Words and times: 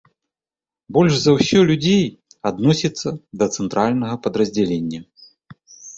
Больш 0.95 1.13
за 1.23 1.31
ўсё 1.35 1.59
людзей 1.71 2.01
адносіцца 2.51 3.07
да 3.43 3.49
цэнтральнага 3.59 4.15
падраздзялення. 4.25 4.99